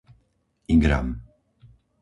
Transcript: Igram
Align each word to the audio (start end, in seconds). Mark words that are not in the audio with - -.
Igram 0.75 1.07